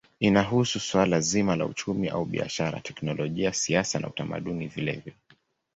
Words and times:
Inahusu 0.19 0.79
suala 0.79 1.19
zima 1.19 1.55
la 1.55 1.65
uchumi 1.65 2.09
au 2.09 2.25
biashara, 2.25 2.79
teknolojia, 2.79 3.53
siasa 3.53 3.99
na 3.99 4.07
utamaduni 4.07 4.67
vilevile. 4.67 5.15